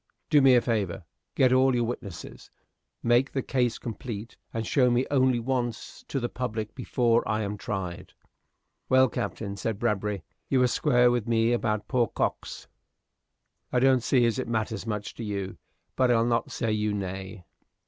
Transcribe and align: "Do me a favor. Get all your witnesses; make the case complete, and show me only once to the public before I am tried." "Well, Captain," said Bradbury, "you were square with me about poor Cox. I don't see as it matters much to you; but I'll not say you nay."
"Do 0.31 0.41
me 0.41 0.55
a 0.55 0.61
favor. 0.61 1.05
Get 1.35 1.53
all 1.53 1.75
your 1.75 1.83
witnesses; 1.83 2.49
make 3.03 3.33
the 3.33 3.43
case 3.43 3.77
complete, 3.77 4.35
and 4.51 4.65
show 4.65 4.89
me 4.89 5.05
only 5.11 5.39
once 5.39 6.03
to 6.07 6.19
the 6.19 6.27
public 6.27 6.73
before 6.73 7.21
I 7.29 7.43
am 7.43 7.55
tried." 7.55 8.13
"Well, 8.89 9.07
Captain," 9.07 9.57
said 9.57 9.77
Bradbury, 9.77 10.23
"you 10.49 10.59
were 10.61 10.65
square 10.67 11.11
with 11.11 11.27
me 11.27 11.53
about 11.53 11.87
poor 11.87 12.07
Cox. 12.07 12.67
I 13.71 13.77
don't 13.79 14.01
see 14.01 14.25
as 14.25 14.39
it 14.39 14.47
matters 14.47 14.87
much 14.87 15.13
to 15.13 15.23
you; 15.23 15.59
but 15.95 16.09
I'll 16.09 16.25
not 16.25 16.51
say 16.51 16.71
you 16.71 16.95
nay." 16.95 17.45